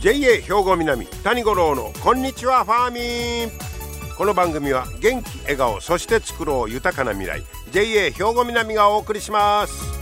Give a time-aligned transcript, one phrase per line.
[0.00, 3.50] JA 兵庫南谷五郎のこんにちはファーミン。
[4.16, 9.98] この番組は元気笑顔そして作ろう豊かな未来 JA 兵庫南がお送りします。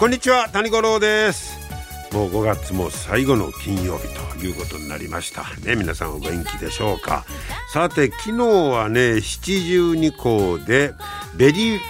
[0.00, 1.58] こんにちは谷五郎です
[2.12, 5.42] もう5月も最後の金曜日ということになりました。
[5.66, 7.24] ね皆さんお元気でしょうか？
[7.72, 10.94] さて昨日はね七十二校で
[11.36, 11.80] 紅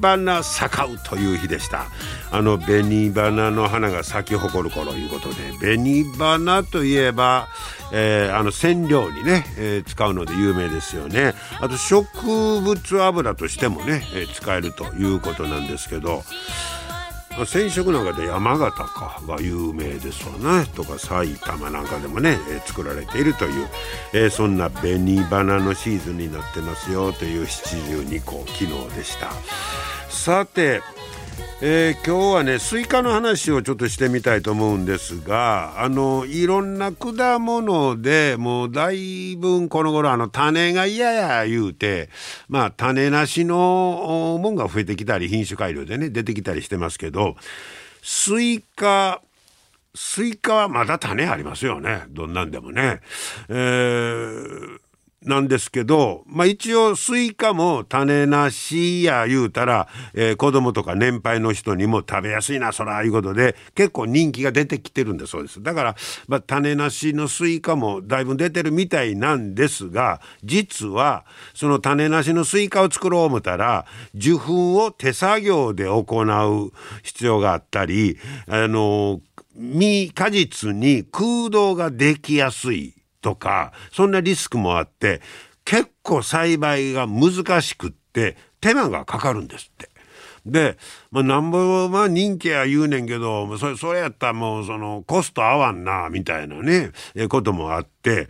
[0.00, 1.86] 花咲うという日でした。
[2.30, 7.48] あの紅花の花が咲き誇る頃いうことで紅花といえば
[7.90, 11.32] えー、あの染料にね、えー、使うので有名ですよね。
[11.58, 12.06] あと植
[12.60, 16.22] 植物油としてもね、えー、使えるということなんですけど
[17.38, 23.68] ま染色なんかで山形かが有名ですわねとか埼玉なんかでもね、えー、作られているという、
[24.12, 27.12] えー、そんな紅花のシーズンになってますよ。
[27.12, 29.30] という七十二候昨日でした。
[30.08, 30.82] さて
[31.60, 42.10] えー、今日はねスイカの話をちょっとしてみたいと思うんですがあのいろんな果物でもうだいぶこの頃あの種が嫌や言うて
[42.48, 47.34] まあ種なしのもんが増えてきたり品種改良でね出てきたりしてますけど
[48.02, 49.20] スイカ
[49.94, 53.00] スイカはまだ種ありますよねどんなんでもね。
[53.48, 54.87] えー
[55.24, 65.60] なんですけど、まあ一応スイカも種なしや言うたら、えー、子供とか年配の人にも食べやすいな、そら、いうことで、結構人気が出てきてるんだそうです。
[65.60, 65.96] だから、
[66.28, 79.20] まあ種なしのスイカもだいぶ出てるみたいなんですが、実は、その種なしのスイカを作ろう思たら、受粉を手作業で行う必要があったり、あの、
[79.56, 85.20] 実果実に空洞ができやすいとかそんなリスクもあって
[85.64, 89.90] 結構栽培が難しくって手間がかかるんですって。
[90.46, 90.78] で、
[91.10, 98.28] まあ、なんぼまあ人気や言うねんけどそれそれやったらもうそのコスト合わんなみたいなねえこともあって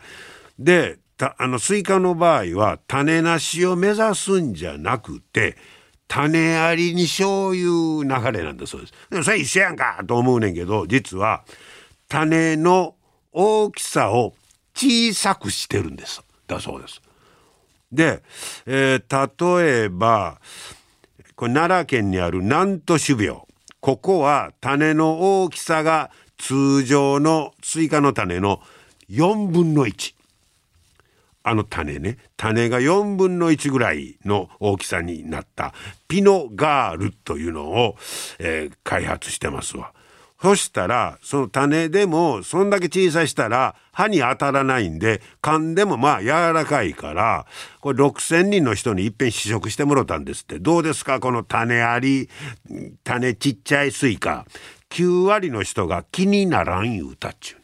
[0.59, 5.56] であのスイカの場合は種なしを目指すんじゃなくて
[6.06, 8.93] 種ありにしよういう流れなんだそうです。
[9.10, 11.44] でもそれ一緒やんかと思うねんけど実は
[12.09, 12.94] 種の
[13.32, 14.34] 大きさを
[14.78, 16.22] 小さくしてるんです。
[16.47, 17.03] だそうです。
[17.91, 18.22] で、
[18.65, 20.41] えー、例えば
[21.34, 23.49] これ奈良県にある南都種苗
[23.81, 28.61] ここは種の大きさが通常のスイカの種の
[29.11, 30.15] 4分の1
[31.43, 32.19] あの種ね。
[32.37, 35.72] 種が4分の1ぐらいの大きさになった。
[36.06, 37.97] ピノガールというのを、
[38.39, 39.93] えー、開発してますわ。
[40.41, 47.44] そしたらその種でもそんだけ小さしたら歯に当たらないんで噛んでもまあ柔らかいから
[47.81, 51.19] これ6,000人の人にいっぺん試食してもろたんですってどうですか？
[51.19, 52.28] この種あり
[53.03, 54.47] 種ちっちゃいスイカ
[54.91, 57.59] 9割の人が気にならん言うたっちゅう。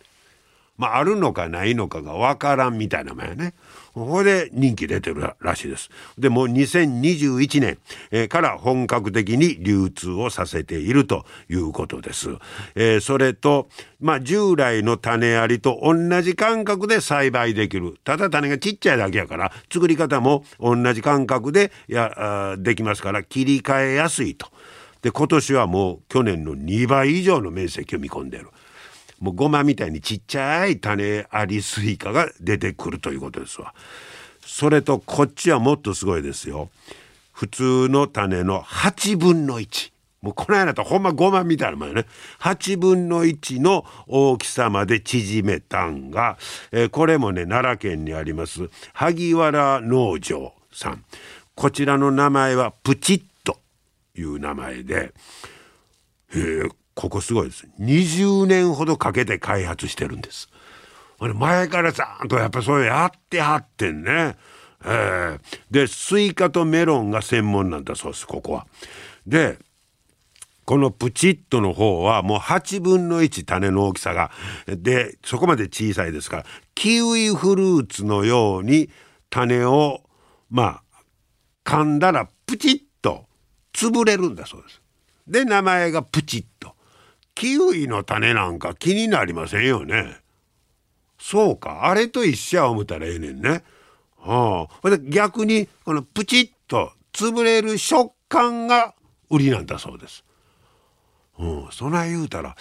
[0.77, 3.55] まああるのかないのかがわからんみたいなもんやね。
[3.95, 5.89] ここで人気出てるらしいです。
[6.19, 7.79] でもう2021年、
[8.11, 12.31] え、から本格的に流通をさせているということです。
[12.75, 13.69] えー、それと、
[14.01, 17.95] まあ、従来の種ありと同じ感覚で栽培できる。
[18.03, 24.49] ただ種がちっちゃいだけやから、作り方も同じ感覚でやできますから切り替えやすいと。
[25.03, 28.49] で今年はもう去年の2倍以上の面積を見込んでる。
[29.21, 33.75] もうごまみたいにちっちゃい種ありスイカが出てくるということですわ。
[34.45, 36.71] それとこっちはもっとすごいですよ。
[37.33, 39.93] 普通の種の8分の1。
[40.23, 42.07] もうこの間とほんまごまみたいなもんね。
[42.41, 46.39] 8分の1の大きさまで縮めたんが、
[46.73, 51.05] えー、これもね、奈良県にあります萩原農場さん。
[51.55, 53.59] こちらの名前はプチッと
[54.17, 55.13] いう名前で、
[56.31, 57.67] えー、ここすごいです。
[57.81, 60.49] 20年ほどかけて開発してるんです。
[61.19, 64.37] 前からちゃんとやっぱそれやってはってんね。
[64.85, 65.41] えー、
[65.71, 68.67] でスイカとメロンが専門なんだそうですここは。
[69.27, 69.59] で
[70.65, 74.31] このプチッとの方はもう8分の1種の大きさが
[74.67, 78.89] でそこまで小さいですからキウイフルーツのように
[79.31, 80.01] 種を
[80.51, 80.83] まあ
[81.65, 83.27] 噛んだらプチッと
[83.73, 84.83] 潰れるんだそうです。
[85.27, 86.74] で名前がプチッと。
[87.35, 90.17] キウイの種なんか気になりませんよね。
[91.19, 93.63] そうか、あれと一緒や思ったらええねんね。
[94.19, 98.95] はあ、で逆にこのプチッと潰れる食感が
[99.31, 100.25] 売りなんだそうです。
[101.39, 102.57] うん、そない言うたら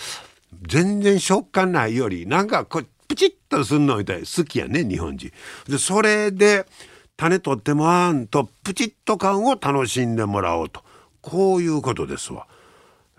[0.67, 5.31] 全然食感ないよりなんかこうプチッったりすんのみたい好きやね日本人
[5.67, 6.65] でそれで
[7.15, 10.83] 種取ってもらんとプチッと感を楽しんでもらおうと
[11.21, 12.47] こういうことですわ。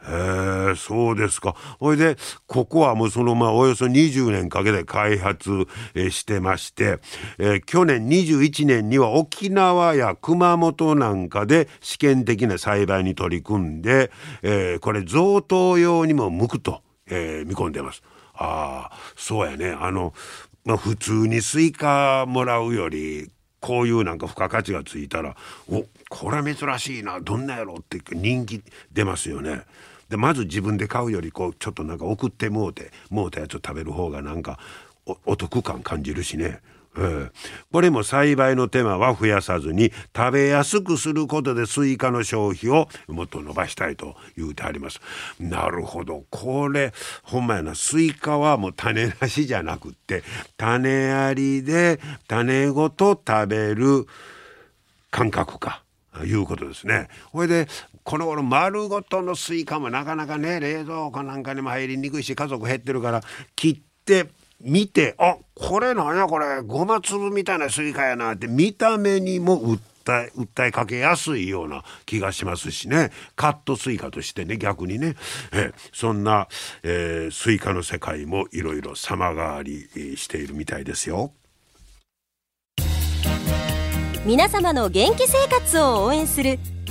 [0.06, 1.55] へえそうですか。
[1.79, 2.17] ほいで
[2.47, 5.67] ここはもうそのまあおよそ20年かけて開発、
[6.11, 6.99] してまして、
[7.39, 14.11] えー、去年21年には沖縄や熊本なんかで試験的な栽培に取り組んで、
[14.43, 18.03] えー、これ贈答用にも向くと、えー、見込んでます。
[18.35, 20.12] ああそうやねあの、
[20.65, 23.31] まあ、普通にスイカもらうより
[23.61, 25.37] こういうなんか付加価値がついたら
[25.71, 28.62] おこれは珍しいなどんなやろって人気
[28.93, 29.62] 出ますよね。
[30.15, 34.61] でまず自分で買うよりこうちょっとなんか送ってもうてもうたやつを食べる方がなんか
[35.27, 36.61] お得感感じるしね。
[36.97, 37.31] えー、
[37.73, 45.01] これも栽培の手間は増やさずに食べやすくすることでスイカの消費をもっと伸ばしたいと言うてあります。
[45.41, 46.93] なるほどこれ
[47.25, 50.23] ほんまやなスイカはもう種なしじゃなくって
[50.57, 54.07] 種ありで種ごと食べる
[55.11, 55.83] 感覚か。
[56.23, 57.09] いうことですね。
[57.33, 57.69] これで
[58.05, 63.23] この頃丸ごとのスイカもなかなかね冷蔵庫なんかにも入りにくいし家族減ってるから
[63.56, 64.29] 切って
[64.61, 69.81] 見てあこれなんやこれごま粒みたいなスイカやなって見た目にも訴
[70.27, 75.17] え訴えかけやすいような気がしますしねカットスイカとしてね逆にね
[75.53, 76.49] えそんな、
[76.83, 81.33] えー、スイカの世界もいろいろ様変わりしているみたいですよ。
[84.27, 86.59] 皆様の元気生活を応援する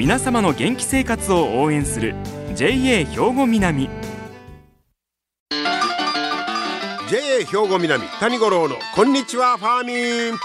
[0.00, 2.14] 皆様の元気生活を応援する
[2.54, 3.90] JA 兵庫南。
[7.10, 9.92] JA 兵庫南谷五郎のこんにちはファーミ
[10.34, 10.38] ン。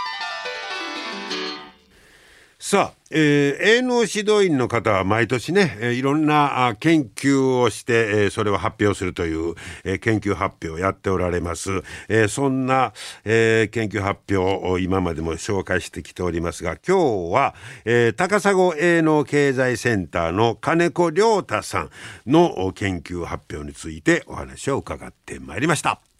[2.59, 11.81] さあ、えー、営農指導員の方は毎年ね、えー、いろんなあ研究をして、えー、それを発表するという、え、研究発表をやっておられます。
[12.09, 12.91] え、そんな、
[13.23, 21.89] え、研究発表を今までも紹介してきておりますが、今日は、え、高砂営農経済センターの金子亮太さん
[22.27, 26.14] の研究発表についてお話を伺ってまいりました。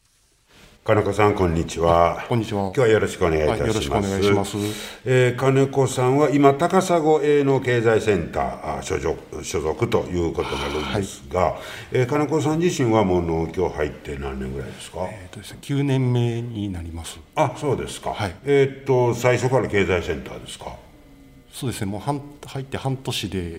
[0.88, 2.24] 金子さんこんにちは。
[2.30, 2.66] こんにちは。
[2.66, 3.68] 今日はよろしくお願いいたします。
[3.70, 4.56] よろしくお願いします。
[5.04, 11.54] えー、金子さんは今高砂営農経済センター所属所属ということになるんですが、はい、
[11.92, 15.08] えー、金子さん自身はもう農協入って何年ぐらいですか？
[15.10, 17.20] えっ、ー、とですね、9年目になります。
[17.34, 18.14] あ、そうですか。
[18.14, 18.36] はい。
[18.46, 20.68] えっ、と最初から経済センターですか？
[21.52, 21.88] そうですね。
[21.88, 23.58] もう半入って半年で、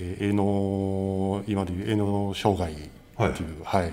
[0.00, 2.74] えー、営農今でいう営農障害
[3.16, 3.92] という、はい、はい、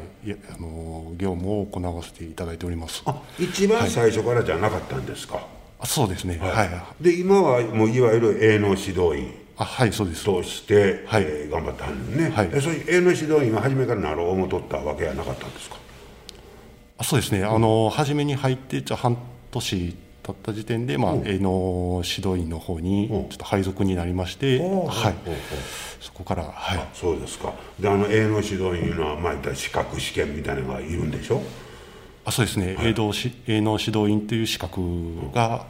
[0.57, 3.04] あの業務を行わせていただいております。
[3.06, 5.45] あ一番最初からじゃなかったんですか、はい、
[5.81, 6.38] あそうですね。
[6.39, 6.66] はい、は
[7.00, 10.24] い、で今はもういわゆる営農指導員あはいそうです。
[10.25, 11.24] として、はい。
[11.24, 15.77] えー、頑張ってはるんね、はい、えそういう営農指導員は初めからなろう思とったわけはなかったんですか？
[16.97, 19.18] あそうですね、あの初めに入ってじゃ半
[19.52, 19.95] 年
[20.33, 25.31] 経った時点で、まあ、営農指導員の方にちょっと配属になりまして、はい、
[26.00, 31.42] そこから、はい、そうですかであの営農指導員のまあ資格試験みたいなのがいるんでしょ
[32.26, 33.14] あそうですね、はい、営農
[33.48, 34.81] 営農指導員という資格
[35.33, 35.66] が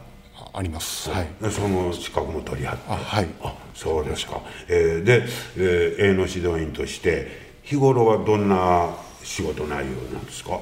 [0.52, 5.24] あります、はい、その資格も取り合ってあはいあそうですか、えー、で、
[5.56, 8.90] えー、営農指導員として日頃はどんな
[9.22, 10.60] 仕事内容なんですか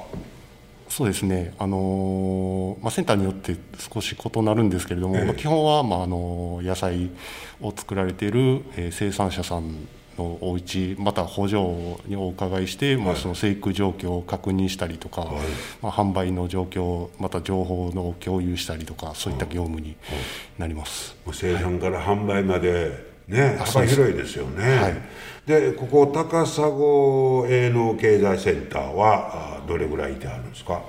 [0.89, 7.11] そうですね、あのまあ、センターによって少し異なるんですけれども、えまあ、基本は、まあ、あの野菜
[7.61, 11.59] を作られている、えー、生産者さんのお家また補助
[12.07, 15.45] にお伺いして、はい、まあ、その生育状況を確認したりとか、はい、
[15.81, 19.95] まあ、販売の状況また情報の共有したりとかそういった業務に
[20.57, 24.75] なります、はい、生産から販売まで、ね、幅広いですよね。
[24.77, 24.95] はい、
[25.45, 30.81] でここ高砂営農経済センターはどれぐらいいてあるんですか？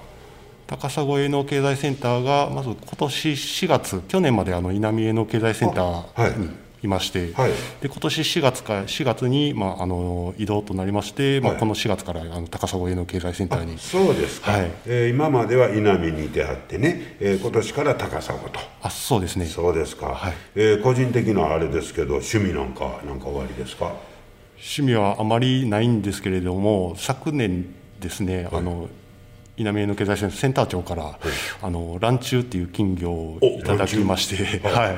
[0.66, 6.48] 高砂営農経済センターがまず今年4月去年まであの稲見営農経済センターにい
[6.88, 18.60] まして、はい、で今年4月か4月に、まあ、あの移動となりまして、まあ、この4月からあの高砂営農経済センターにそうですか、はい、えー、今までは稲見にいてはってね、えー、今年から高砂と。
[18.82, 19.46] あそうですね。
[19.46, 20.34] そうですか、はい。
[20.54, 23.92] えー、個人的なあれですけど趣味なんかなんか終わりですか？
[24.56, 28.88] 趣味はあまりないんですけれども昨年ですね、はい、あの
[29.60, 31.18] 稲美の経済センセンター長から、
[31.62, 34.96] あのランチューっていう金魚をいただきまして、はい。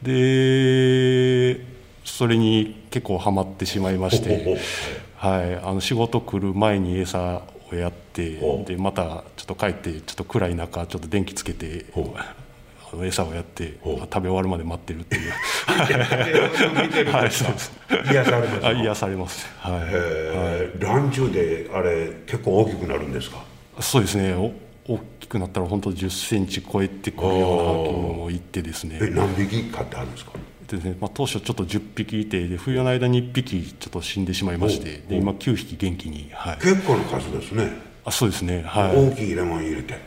[0.02, 1.60] で
[2.04, 4.58] それに結構ハマってしまいまして、
[5.16, 11.84] はい、あの仕事来る前に餌をやってでまたちょっと帰ってちょっと暗い中ちょっと電気つけて
[13.04, 15.30] 餌をやって食べ終わるまで待ってるっていう。
[17.12, 17.72] はいそうです。
[18.10, 18.66] 癒されます。
[18.66, 19.46] あ癒されます。
[19.58, 20.82] はい、えー。
[20.84, 23.49] ランチューであれ結構大きくなるんですか？
[23.80, 24.34] そうですね。
[24.34, 24.52] お
[24.86, 28.98] 大きくなったら本当1 0センチ超えてくるような金魚もいってですね。
[29.00, 30.32] え何匹飼ってあるんですか？
[30.66, 37.72] ですねまあ、当初ちょっと10匹いてで冬の間に1匹ちょっと死んでしまいましてで今9匹元気に、はい、結構な数ですね、
[38.04, 38.62] あそうですね。
[38.62, 38.96] はい。
[38.96, 39.98] 大きいレモン入れて。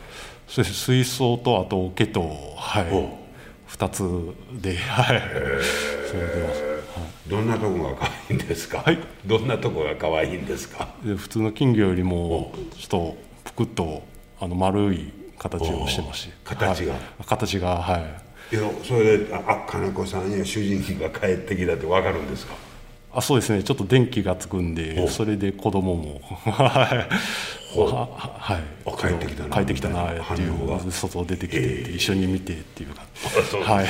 [0.47, 0.85] そうです。
[0.85, 2.21] 水槽とあと桶と
[2.57, 2.91] はい。
[2.93, 3.17] お
[3.69, 4.03] 2つ
[4.61, 5.21] ではい。
[6.07, 6.63] それでます。
[7.29, 8.99] どんなとこが可愛いんですか、はい。
[9.25, 10.93] どんなとこが可愛いんですか？
[11.03, 13.17] で普通の金魚よりもちょっと
[13.55, 14.03] ぷくっと
[14.39, 16.29] あの丸い形をしてまし。
[16.43, 16.93] 形が。
[16.93, 17.01] はい。
[17.25, 17.97] 形がは
[18.51, 18.55] い。
[18.55, 22.53] いやそれでああ金子さんや主人が帰ってきたって分かるんですか？
[23.15, 23.63] あそうですね。
[23.63, 26.21] ちょっと電気がつくんでそれで子供も
[27.81, 28.73] はい。
[28.97, 30.75] 帰ってきたな帰ってきたなってい反応が。
[30.77, 33.03] う外出てきて一緒に見てっていうか。
[33.73, 33.87] はい。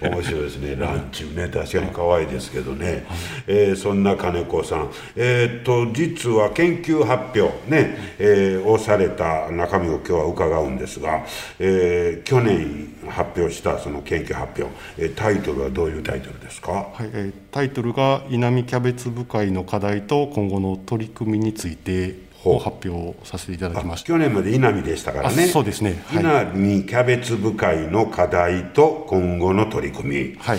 [0.00, 3.06] 面白いですね、ランチね、確かに可愛いですけどね、
[3.46, 11.24] えーそんな金子さん、えーっと実は研究発表ね、えーをされた中身を今日は伺うんですが、
[11.58, 17.10] えー去年発表したその研究発表、えータイトルはどういうタイトルですか、はい。
[17.12, 24.08] えータイトルが「稲見キャベツ部会の課題と今後の取り組みについて」を発表させていただきました。
[24.08, 26.02] 去年まで稲見でしたからね、あそうですね。
[26.06, 26.20] はい。
[26.20, 30.58] 稲見キャベツ部会の課題と今後の取り組み、はい。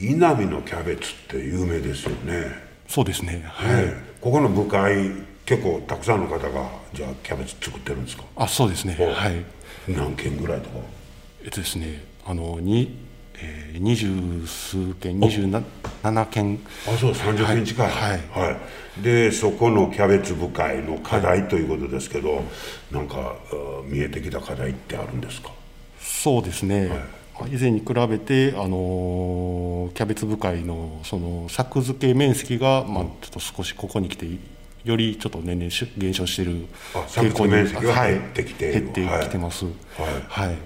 [0.00, 2.44] 稲見のキャベツって有名ですよね。
[2.88, 3.42] そうですね。
[3.46, 4.10] はい、ええ。
[4.20, 5.10] ここの部会
[5.44, 8.24] 結構たくさんの方がじゃあキャベツ作ってるんですか？
[8.36, 8.96] あそうですね。
[8.98, 9.44] はい。
[9.88, 10.76] 何件ぐらいとか？
[11.44, 12.98] えっとですねあのに、
[13.34, 15.46] えー、二十数件二十
[16.02, 16.58] 七件。
[16.86, 17.90] あそう30件近い。
[17.90, 18.20] はい。
[18.32, 18.50] は
[18.98, 19.02] い。
[19.02, 22.42] でそこのキャベツ部会の課題ということですけど、
[22.90, 25.50] なんかあ見えてきた課題ってあるんですか？
[26.00, 26.90] そうですね、
[27.50, 34.26] 以前に比べて、あのーキャベツ部会のその作付け面積が、まあ、ちょっと少しここに来て
[34.84, 39.74] よりちょっと年々し減少しているあ作付け面積が減ってきてはい減ってきてます、はい。
[40.28, 40.58] はい。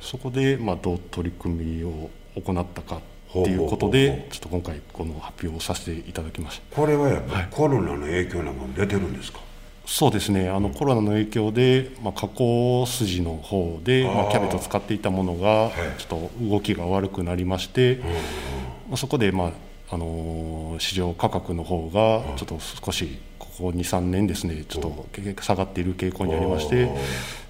[0.00, 6.76] そこで、まあ、どう取り組みを行ったかっていうことでちょっと今回この発表をさせていただきました。
[6.76, 9.40] これはやっぱりコロナの影響なんかも出てるんですか、
[9.86, 10.48] そうですね。
[10.48, 18.00] あのコロナの影響で、まあ、加工筋の方でまあ、キャベツを使っていたものがちょっと動きが悪くなりまして、
[18.88, 19.52] まあ、そこで、まあ
[19.90, 23.18] あのー市場価格の方がちょっと少し
[23.58, 26.88] ここ23年ですねちょっとけ下がっている傾向にありまして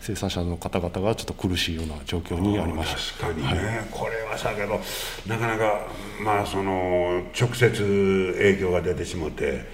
[0.00, 3.26] 生産者の方々がちょっと苦しいような状況にありました。
[3.26, 4.80] 確かにね、これはさけど
[5.26, 5.86] なかなか
[6.24, 9.66] まあその直接影響が出てしもて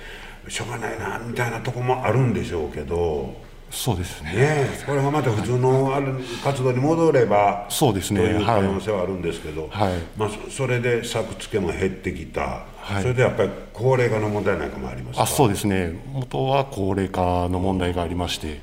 [0.49, 3.44] しょうがないなみたいなとこもあるんでしょうけど
[3.75, 4.33] そうですね。
[4.33, 8.21] ねこれがまた普通のある活動に戻ればそうですね。
[8.21, 9.93] という可能性はあるんですけど、はい。
[10.16, 13.02] まあ、そそれで作付けも減ってきた、はい。
[13.02, 15.23] それでやっぱり高齢化の問題なんかもありますか？
[15.25, 15.93] あそうですね。
[16.12, 18.61] 元は高齢化の問題がありまして、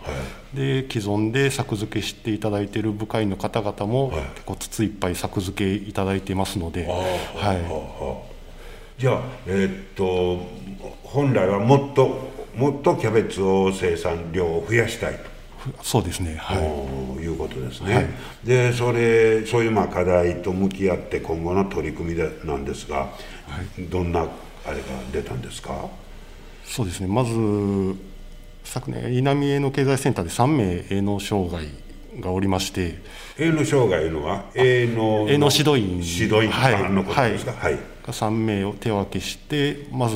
[0.53, 7.53] で既存で作付けしていただいている部会の方々も、結構筒いっぱい作付けいただいてますので、は
[8.97, 10.45] い、じゃあえーっと
[11.03, 15.31] 本来はもっともっとキャベツを生産量を増やしたいと。
[15.83, 16.35] そうですね。
[16.37, 18.09] はい、ということですね、
[18.43, 23.09] でそれそういうまあ課題と向き合って今後の取り組みでなんですが、
[23.89, 25.89] どんなあれが出たんですか？
[26.63, 27.07] そうですね。
[27.07, 27.31] まず
[28.63, 31.67] 昨年稲見営農経済センターで3名営農障害
[32.19, 32.99] がおりまして
[33.39, 34.45] 営農障害いうのは？
[34.53, 35.97] 営農の営農指導員。
[36.03, 37.53] 指導員のことですか？
[37.53, 37.79] はい、
[38.11, 40.15] 3名を手分けしてまず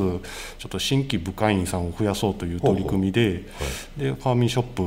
[0.57, 3.43] ちょっと新規部会員さんを増やそうという取り組みで
[3.97, 4.83] でファーミンショップ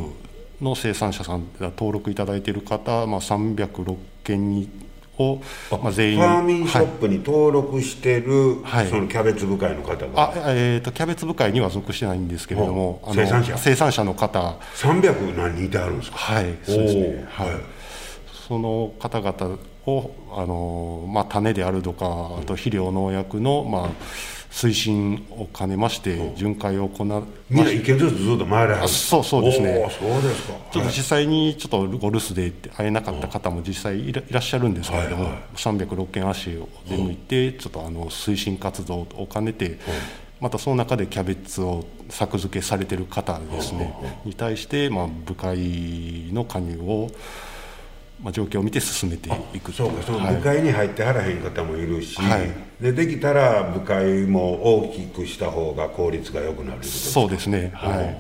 [0.63, 4.69] の生産者さんが登録いただいている方、まあ、306件に
[5.19, 5.41] を、
[5.83, 8.87] まあ、全員ファーミンショはいップに登録してる、はい。
[8.89, 10.31] そのキャベツ部会の方が？
[10.31, 13.59] あえー、とキャベツ部会には属してないんですけれども生産者。
[13.59, 14.57] 生産者の方。
[14.77, 16.17] 300何人いてあるんですか？
[16.19, 17.27] はいそうですね。
[17.31, 17.49] はい、
[18.47, 19.59] その方々
[19.97, 22.09] をあの、まあ、種であるとかあ
[22.45, 23.91] と肥料農薬の、まあ、
[24.51, 28.85] 推進を兼ねまして巡回を行うみんな一軒ずつずっと回れはる。
[28.85, 29.89] あそうそうですね。
[29.99, 30.55] そうですか。
[30.73, 39.79] ちょっと実際にちょっとゴルスで会えなかった方も実際いらいらっしゃるんですけれども、306件足を出向いてちょっとあの推進活動を兼ねて
[40.41, 47.11] またその中でキャベツを作付けされてる方ですねに対して、まあ、部会の加入を
[48.21, 52.51] まあ、状況を見て進めていくそうかその部会に入ってはらへん方もいるし、はい、
[52.83, 57.71] でできたら部会も大きくした方が効率が良くなるそうですね。
[57.75, 58.17] はい。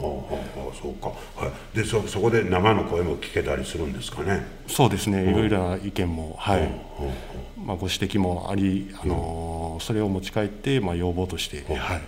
[0.80, 4.46] そうか、はい、でそそこで生の声も聞けたりするんですかね？
[4.68, 5.28] そうですね。
[5.28, 6.70] いろいろな意見もはい、
[7.56, 12.00] まあ、ご指摘もあり、あのそれを持ち帰って、まあ、要望として、はい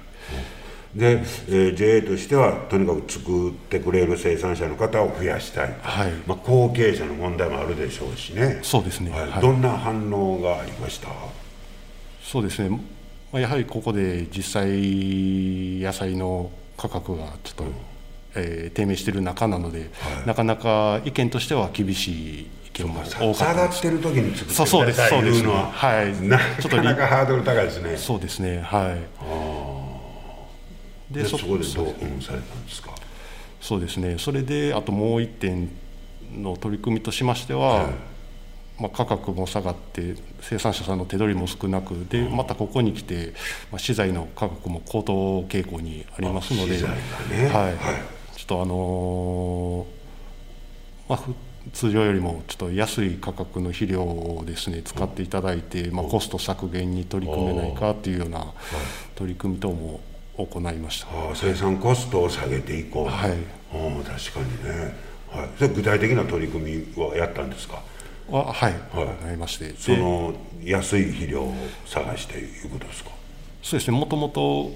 [0.95, 6.13] で、えー、JA としてはとにかく作ってくれる生産者の方を増やしたい、はい。
[6.27, 8.59] まあ、後継者の問題もあるでしょうしね。
[8.63, 11.09] そうですね、はい、どんな反応がありました？
[12.25, 12.79] そうですね、ま
[13.35, 14.69] あ、やはりここで実際
[15.81, 17.73] 野菜の価格がちょっと、うん、
[18.35, 27.97] えー、低迷している中なので、はい、なかなか意見としては厳しい意見も多かった下がってる時に作ってくださいいうのは、はい、なかなかハードル高いですね。
[27.97, 28.61] そうですね。
[28.61, 28.99] はい
[31.11, 32.95] でそこでどう、うん、されたんですか？
[33.61, 34.17] そうですね。
[34.19, 35.69] それであともう一点
[36.35, 37.93] の取り組みとしましては、はい、
[38.81, 43.35] まあ、価格も下がって生産者さんの手取りも少なくでまたここに来て、
[43.71, 47.77] まあ、資材の価格も高騰傾向にありますので、ね、はい、はい、
[48.37, 58.47] ちょっとあのー、まあ通常よりもちょっと安い価格の肥料をですね使っていただいて、まあ、コスト削減に取り組めないかというような
[59.15, 60.01] 取り組み等も
[60.47, 63.33] 行いました、はあ、生産コストを下げていこう、はい、
[63.73, 64.95] あ確かにね、
[65.31, 67.83] はい、それ具体的な取り組みはやったんですか？
[68.31, 69.75] ははい、はい、いまして。
[69.77, 71.55] その安い肥料を
[71.87, 73.11] 探していうことですか？
[73.63, 73.99] そうですね。
[73.99, 74.71] もともと、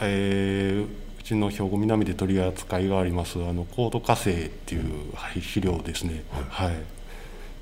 [0.00, 4.84] えー、うちの兵庫南で取り扱いがありますあの高度火星っていう
[5.14, 6.76] 肥料ですね、はい、はい、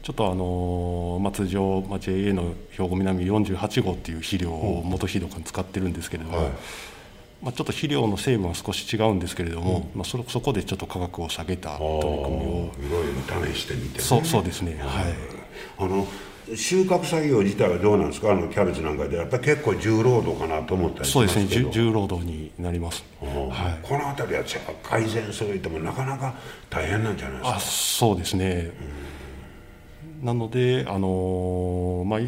[0.03, 6.47] ちょっとあの、まあ、通常、まあ、JA の兵庫南48号っていう肥料を元肥料に使ってるんですけれども、はい
[7.43, 12.73] まあ、ちょっと肥料の成分は少し違うんですけれども、うん、まあ、そそこでちょっと価格を下げた取り組みを。
[12.81, 13.07] いろい
[13.45, 15.15] ろ試してみて、ね、そうそうですね、はい、
[15.78, 16.06] あの
[16.54, 18.30] 収穫作業自体はどうなんですか？
[18.30, 19.17] あのキャベツなんかで。
[19.17, 21.43] やっぱり結構重労働かなと思ったりしますけど。
[21.43, 21.71] そうですね。
[21.73, 24.45] 重労働になります、はい、この辺りは
[24.82, 26.34] 改善するともなかなか
[26.71, 27.56] 大変なんじゃないですか？
[27.56, 28.71] あそうですね、
[30.21, 32.21] うん、なのであのー、まあ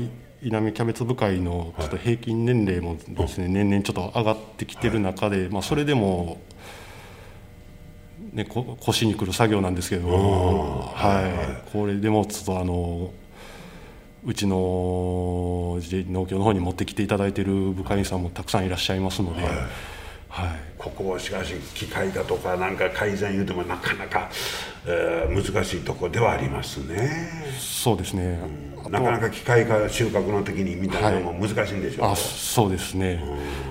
[0.42, 6.40] 稲見キャベツ部会のちょっと平均年齢もですね、はい、年々ちょっと上がってきてる中で、はい、まあ、それでも、
[8.32, 13.12] ね、こ腰にくる作業なんですけども、はい、これでもちょっとあの
[14.24, 19.42] うちの農協の方に持ってきていただいている部会員さんもたくさんいらっしゃいますので。
[19.42, 19.52] はい。
[20.28, 24.30] はい、ここはしかし機械だとかなんか改善言うてもなかなか、
[24.86, 27.30] えー、難しいところではありますね。
[27.58, 33.22] そうですね、うん、なかなか機械化収穫の時にみたいなのも難しいんでしょう、はい、あそうですね、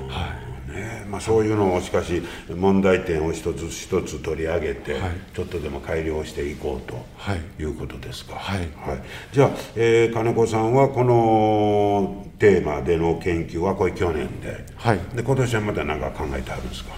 [0.10, 0.48] はい。
[0.74, 5.02] ねまあ、そういうのをしかし問題点を一つ一つ取り上げて、はい、
[5.34, 6.98] ちょっとでも改良していこうと
[7.60, 7.64] い。
[7.64, 8.68] うことですか、はい、はい、
[9.32, 16.96] じゃあ、えー、金子さんはこのテーマでの研究はこれ去年で,、はい、で今年はまた何か考えてあるんですか？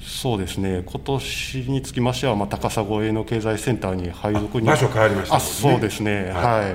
[0.00, 0.82] そうですね。
[0.84, 4.66] 今年につきましては、まあ、高砂営農経済センターに配属に。
[4.66, 6.30] 場所変わりました、ね、あそうですね。
[6.30, 6.74] はい、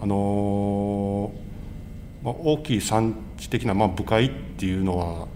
[0.00, 5.28] あのー、まあ、大きい産地的な、まあ、部会っていうのは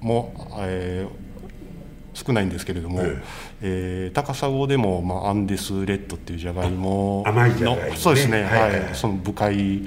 [0.00, 3.22] も、えー、少ないんですけれども、ええ。
[3.62, 9.82] えー、高砂でも、まあ、アンデスレッドっていうじゃがいも甘いじゃがいも、ね、そうですね、はい、はい、その部会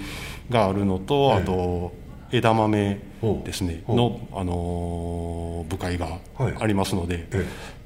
[0.50, 1.94] があるのと、あと
[2.32, 3.00] 枝豆
[3.44, 3.84] ですね。
[3.88, 6.20] の、あの部会が
[6.60, 7.28] ありますので、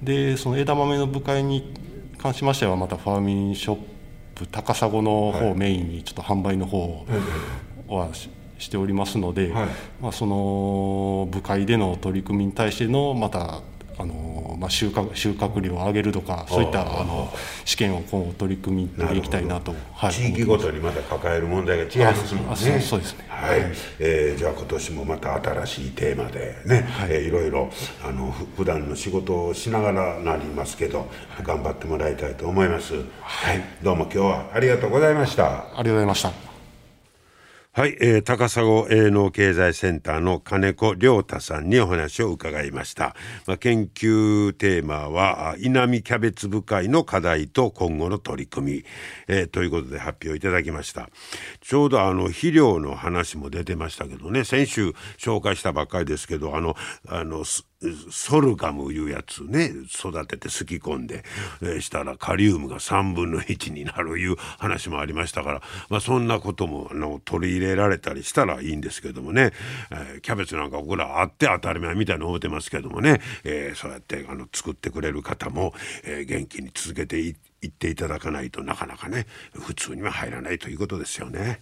[0.01, 1.73] でその枝豆の部会に
[2.17, 3.81] 関しましてはまたファーミンショップ
[4.47, 7.05] 高砂の方をメインにちょっと販売の方
[7.87, 8.09] は
[8.57, 9.67] しておりますので、はい、
[10.01, 13.61] まあ、その部会での取り組みに対してのまた
[14.61, 17.33] まあ、収穫収穫量を上げるとかそういったあの
[17.65, 22.79] 試験を今後取り組みでいきたいなと、はい、地域ごとにまた抱える問題が違いますもんね。
[22.79, 23.25] そうですね。
[23.27, 27.09] はい、はい、えー、じゃあ今年もまた新しいテーマでね、はい。
[27.09, 27.71] えー、いろいろ
[28.05, 31.09] あの普段の仕事をしながらなりますけど、
[31.41, 35.45] 頑張ってもらいたいと思います、はい、どうも今日はありがとうございました。
[35.47, 36.50] ありがとうございました
[37.73, 43.15] はい、えー、高砂営農経済センターの金子亮太さんにお話を伺いました。
[43.47, 48.85] まあ、研究テーマは、稲見キャベツ部会の課題と今後の取り組み、
[49.29, 51.09] えー、ということで発表いただきました。
[51.61, 56.75] ちょうどあの肥料の話も出てましたけどね、先週紹介したばっかりですけど、あの、
[57.07, 57.45] あの、
[58.11, 61.23] ソルガムいうやつね育ててすき込んで、
[61.61, 69.51] えー、したらカリウムが3分の1になるいう話もありましたから、まあ、そんなこともあの取り入れられたりしたらいいんですけどもね、
[69.91, 81.61] えー、キャベツなんか僕らあって当たり前みたいに思ってますけどもね、えー、そうやってあの作ってくれる方も、え、元気に続けていっていただかないとなかなかね普通には入らないということですよね。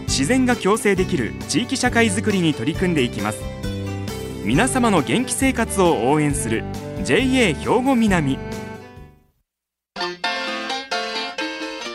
[0.11, 3.39] 自然が共生できる地域社会づくりに取り組んでいきます。
[4.43, 6.65] 皆様の元気生活を応援する
[7.05, 8.37] JA 兵庫南。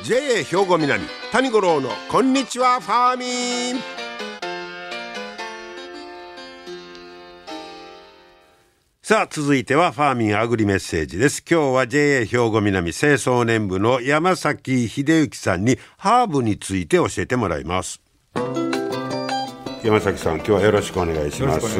[0.02, 3.82] JA 兵庫南谷五郎のこんにちはファーミン。
[9.02, 11.44] さあ続いてはファーミンアグリメッセージです。
[11.48, 18.05] 今日は JA 兵庫南清掃年部の山崎秀幸さんにハーブについて教えてもらいます。
[19.86, 21.78] 山崎さん今日はよろしくお願いします。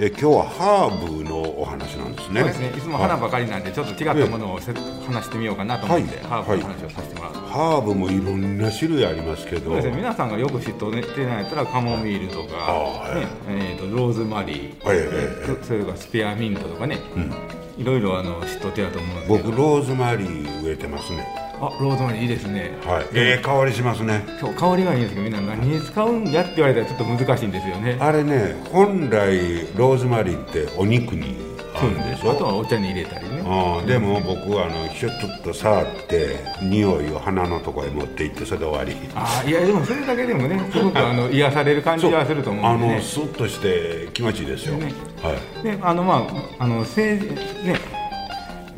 [0.00, 2.40] え今日はハーブのお話なんですね。
[2.40, 2.68] そうですね。
[2.76, 9.66] いつも花ばかりなんでちょっと違ったものを話してみようかなと思って、はい、ハーブの話をさせてもらう、はい、ハーブもいろんな種類ありますけど。
[9.66, 9.96] そうですね。
[9.98, 17.32] 皆さんがよく知ってないやったらカモミールとか、はい、ねえーと、ローズマリー、はいえそれからスペアミントとかね、うん、
[17.80, 19.44] いろいろあの知っとってやと思うんですけど。
[19.44, 22.72] 僕ローズマリー植えてますねあローズマリーいいですね。
[22.86, 23.06] はい。
[23.14, 24.24] ええー、香りしますね。
[24.40, 27.96] そう香りがいいんですけどみんな何に使うんやって言われたらちょっと難しいんですよね。
[28.00, 31.36] あれね本来ローズマリーってお肉に
[31.74, 32.32] 合うんでしょ？
[32.32, 33.42] あとはお茶に入れたりね。
[33.44, 39.08] あでも僕はあのひょっと触って匂いを鼻のとこへ持って行ってそれで終わり。
[39.14, 44.92] あいやでもそれだけでもねすごくあの癒される感じはすると思うんで、ね、あのスッとして気持ちいいですよ、ね、
[45.22, 45.62] はい。
[45.62, 46.26] であのま
[46.58, 47.78] ああの政治ね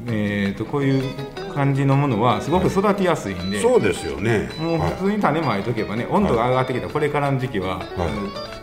[0.06, 1.02] えーと、こういう
[1.50, 4.50] 感じのものはすごく育てやすいんで、そうですよね。
[4.58, 7.82] もう普通に種まいとけばね、温度が上がってきたこれからの時期は、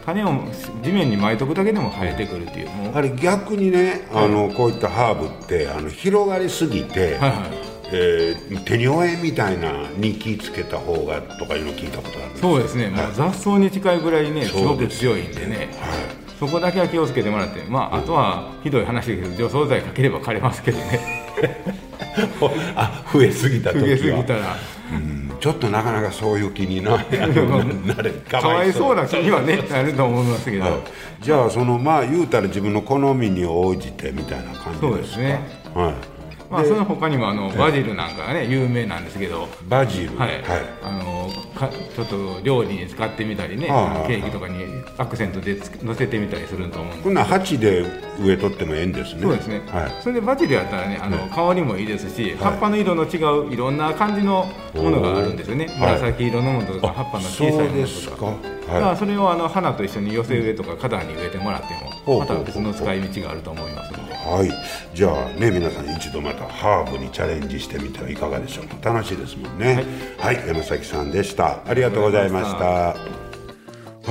[0.06, 0.43] 種を
[0.82, 7.78] 地面にまいとくだけでも生えてくるっていうあれ逆にねあの、こういったハーブってあの広がりすぎて、はいはい。
[7.89, 15.67] えー、手に負えみたいなに気ぃつけた方がとかいうの聞いたことあるそうですね、はい、雑草に近いぐらいねすごく強いんでね、はい。
[16.39, 21.26] そこだけは気をつけてもらって、まあ、あとはひどい話ですけど除草剤かければ枯れますけどね
[22.76, 23.86] あ増えすぎた時は。
[23.86, 24.58] 増えすぎたら、
[24.92, 28.96] うん、ちょっとなかなかそういう気にな なれかわいそう。
[28.96, 30.72] な気にはねなると思いますけど、はい、
[31.22, 34.80] じゃあそのまあ言うたら自分の好みに応じてみたいな感じですか？
[34.82, 35.42] そうですね。
[35.74, 36.17] はい
[36.50, 39.48] まあ、その他にもあのバジルなんかがね有名なんですけど。
[39.68, 40.18] バジル。
[40.18, 40.44] はい、
[40.84, 44.64] あのかちょっと料理に使ってみたりね、はあ、ケーキとかに
[44.98, 47.82] アクセントで乗せてみたりすると思うんでこんな鉢で
[48.20, 49.22] 植えとってもええんですね。
[49.24, 53.18] そうですね、はい、それでバジルやったらねあの、香りもいいですし、葉っぱの色の違
[53.50, 55.68] ういろんな感じのものがあるんですよね。
[55.80, 58.26] 紫色のものとか葉っぱの小さいものとか。
[58.68, 61.68] はい、だからそれをあの花と一緒に寄せ植えとか花壇に植えてもらって
[62.06, 63.94] もまた別の使い道があると思います
[64.28, 64.52] はい。
[64.94, 68.94] じゃあね皆さん一度またハーブにチャレンジしてみてはいかがでしょうか。
[68.94, 69.86] 楽しいですもんね。
[70.18, 71.62] はい、はい、山崎さんでした。
[71.66, 72.96] ありがとうございました。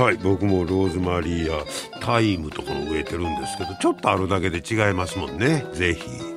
[0.00, 1.64] はい僕もローズマリーや
[2.00, 5.64] タイムとかも植えてるんですけどちょっとあるだけで違いますもんね。
[5.72, 6.36] 是非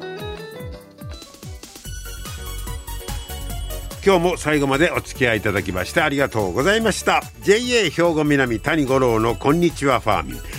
[4.06, 7.22] 今日も最後までお付き合いいただきましてありがとうございました。
[7.44, 10.59] JA 兵庫南谷五郎のこんにちはファーミン